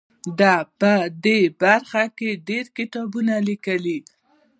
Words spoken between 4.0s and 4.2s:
دي.